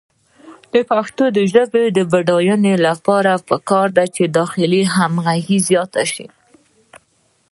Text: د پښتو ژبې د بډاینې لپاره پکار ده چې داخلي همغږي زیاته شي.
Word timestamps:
د 0.73 0.75
پښتو 0.89 1.23
ژبې 1.53 1.83
د 1.95 1.97
بډاینې 2.11 2.73
لپاره 2.87 3.31
پکار 3.49 3.87
ده 3.97 4.05
چې 4.15 4.23
داخلي 4.37 4.81
همغږي 4.95 5.57
زیاته 5.67 6.03
شي. 6.13 6.27